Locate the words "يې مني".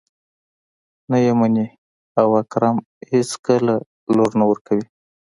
1.25-1.65